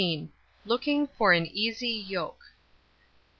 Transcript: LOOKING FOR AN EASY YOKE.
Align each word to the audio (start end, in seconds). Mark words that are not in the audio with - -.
LOOKING 0.65 1.05
FOR 1.05 1.31
AN 1.31 1.45
EASY 1.45 1.91
YOKE. 1.91 2.43